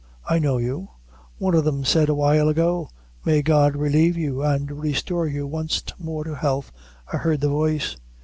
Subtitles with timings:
[0.27, 0.87] I know you.
[1.37, 2.89] One o' them said a while ago,
[3.23, 6.71] 'May God relieve you and restore you wanst more to health;'
[7.13, 7.97] I heard the voice."